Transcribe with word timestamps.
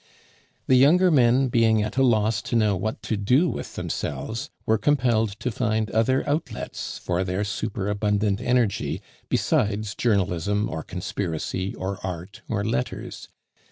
The 0.65 0.77
younger 0.77 1.11
men, 1.11 1.47
being 1.47 1.83
at 1.83 1.95
a 1.95 2.01
loss 2.01 2.41
to 2.49 2.55
know 2.55 2.75
what 2.75 3.03
to 3.03 3.15
do 3.15 3.47
with 3.47 3.75
themselves, 3.75 4.49
were 4.65 4.79
compelled 4.79 5.37
to 5.39 5.51
find 5.51 5.91
other 5.91 6.27
outlets 6.27 6.97
for 6.97 7.23
their 7.23 7.43
superabundant 7.43 8.41
energy 8.41 9.03
besides 9.29 9.93
journalism, 9.93 10.67
or 10.67 10.81
conspiracy, 10.81 11.75
or 11.75 11.99
art, 12.03 12.41
or 12.49 12.63
letters. 12.65 13.27